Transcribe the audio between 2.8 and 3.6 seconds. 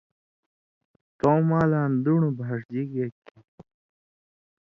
گے کھیں